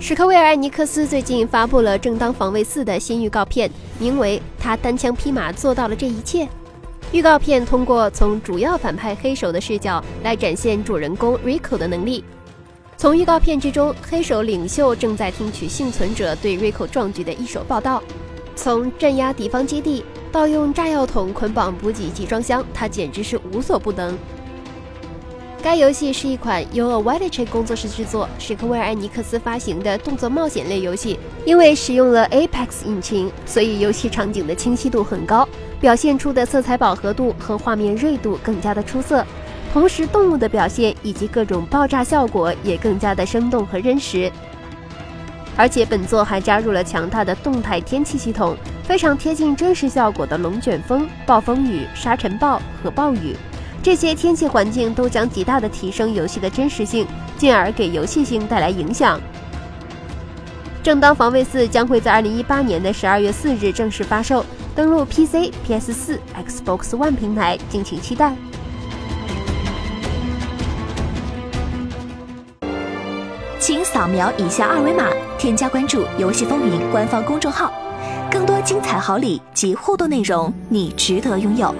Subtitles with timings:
[0.00, 3.68] 史克威尔艾尼克斯最近发布了《正当防卫四》的新预告片，
[3.98, 6.44] 名为《他单枪匹马做到了这一切》。
[7.10, 12.22] 预告片通过从主要反派黑手的视角来展现主人公 Rico 的能力。
[12.96, 18.00] 从预告片之中，黑手领袖正在听取幸存者对 Rico 壮举的一手报道。
[18.54, 24.16] 从镇压敌方基地到用炸药桶捆绑补给集装箱，他简直是无所不能。
[25.60, 31.18] 该游戏是一款由 a w i l c h 工作室制作、史克威尔艾尼克斯发行的动作冒险类游戏。
[31.44, 35.46] 因为使用了 Apex 引擎，所以游戏场景的清晰度很高，
[35.80, 39.26] 表现出的色彩饱和度和画面锐度更加的出色。
[39.72, 44.30] 同时，动物的表现以及各种爆炸效果也更加的生动和真实。
[45.56, 53.34] 而且，本作还加入了强大的动态天气系统，非常贴近真实效果的龙卷风、暴风雨、沙尘暴和暴雨。
[53.82, 59.20] 这些天气环境都将极大的提升游戏的真实性，进而给游戏性带来影响。
[60.82, 64.44] 正当防卫四将会在二零一八年的十二月四日正式发售，
[64.74, 68.34] 登陆 PC、PS 四、Xbox One 平台，敬请期待。
[73.58, 77.70] 请扫描以下二维码，添加关注“游戏风云”官方公众号，
[78.30, 81.74] 更多精彩好礼及互动内容，你值得拥有。